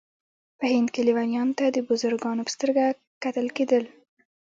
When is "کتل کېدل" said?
3.23-3.83